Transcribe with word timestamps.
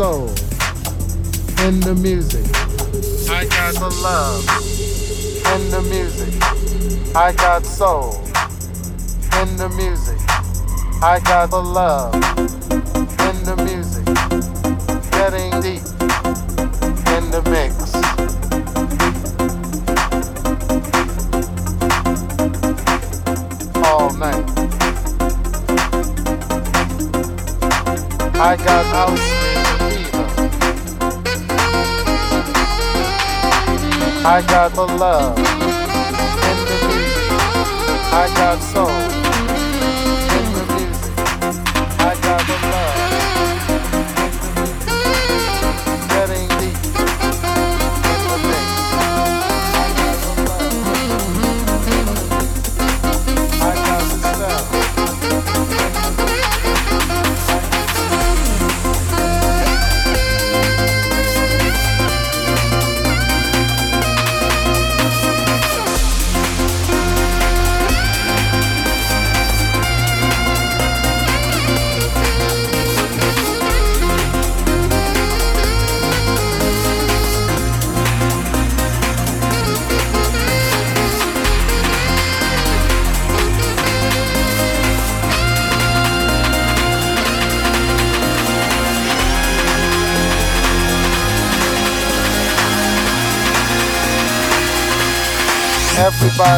I 0.00 0.29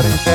Dance. 0.03 0.32